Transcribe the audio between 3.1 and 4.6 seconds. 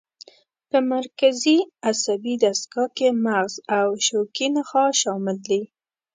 مغز او شوکي